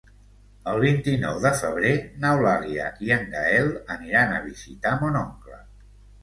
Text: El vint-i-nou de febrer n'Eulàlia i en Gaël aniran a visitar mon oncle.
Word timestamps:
El 0.69 0.79
vint-i-nou 0.83 1.35
de 1.43 1.51
febrer 1.59 1.91
n'Eulàlia 2.23 2.87
i 3.09 3.13
en 3.17 3.29
Gaël 3.35 3.71
aniran 3.97 4.35
a 4.39 4.41
visitar 4.49 4.95
mon 5.05 5.21
oncle. 5.23 5.63